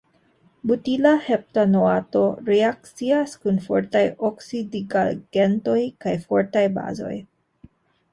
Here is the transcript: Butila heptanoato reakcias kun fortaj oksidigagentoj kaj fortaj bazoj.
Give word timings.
Butila 0.69 1.09
heptanoato 1.25 2.23
reakcias 2.47 3.35
kun 3.43 3.59
fortaj 3.65 4.01
oksidigagentoj 4.31 5.77
kaj 6.07 6.15
fortaj 6.25 6.65
bazoj. 6.79 7.13